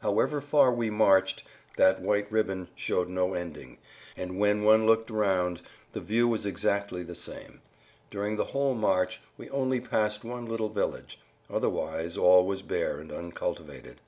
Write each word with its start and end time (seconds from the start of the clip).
However 0.00 0.40
far 0.40 0.72
we 0.72 0.90
marched 0.90 1.44
that 1.76 2.00
white 2.02 2.26
ribbon 2.32 2.66
showed 2.74 3.08
no 3.08 3.34
ending, 3.34 3.78
and 4.16 4.36
when 4.40 4.64
one 4.64 4.86
looked 4.88 5.08
round, 5.08 5.62
the 5.92 6.00
view 6.00 6.26
was 6.26 6.44
exactly 6.44 7.04
the 7.04 7.14
same. 7.14 7.60
During 8.10 8.34
the 8.34 8.46
whole 8.46 8.74
march 8.74 9.20
we 9.36 9.48
only 9.50 9.78
passed 9.80 10.24
one 10.24 10.46
little 10.46 10.68
village; 10.70 11.20
otherwise 11.48 12.16
all 12.16 12.44
was 12.44 12.62
bare 12.62 12.98
and 12.98 13.12
uncultivated. 13.12 14.00